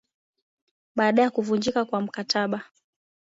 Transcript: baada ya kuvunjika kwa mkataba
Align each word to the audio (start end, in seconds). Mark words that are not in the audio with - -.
baada 0.95 1.21
ya 1.21 1.29
kuvunjika 1.29 1.85
kwa 1.85 2.01
mkataba 2.01 2.63